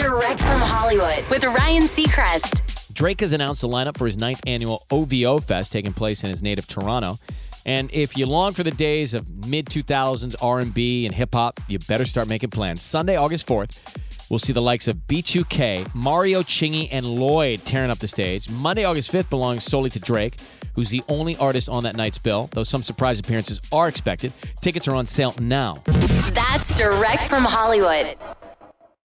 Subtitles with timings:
[0.00, 2.94] Direct from Hollywood with Ryan Seacrest.
[2.94, 6.42] Drake has announced the lineup for his ninth annual OVO Fest taking place in his
[6.42, 7.18] native Toronto.
[7.66, 11.78] And if you long for the days of mid 2000s R&B and hip hop, you
[11.80, 12.80] better start making plans.
[12.80, 13.76] Sunday, August 4th,
[14.30, 18.48] we'll see the likes of B2K, Mario Chingy, and Lloyd tearing up the stage.
[18.48, 20.36] Monday, August 5th belongs solely to Drake,
[20.74, 24.32] who's the only artist on that night's bill, though some surprise appearances are expected.
[24.62, 25.82] Tickets are on sale now.
[26.32, 28.16] That's direct from Hollywood.